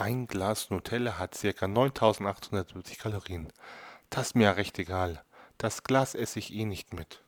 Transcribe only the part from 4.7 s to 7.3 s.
egal. Das Glas esse ich eh nicht mit.